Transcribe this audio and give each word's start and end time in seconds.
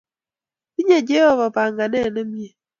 Tinye 0.73 0.99
Jehova 1.07 1.45
panganet 1.55 2.07
ne 2.13 2.21
mie. 2.31 2.49